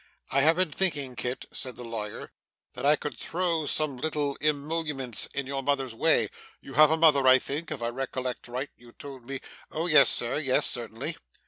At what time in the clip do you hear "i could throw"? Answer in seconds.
2.87-3.67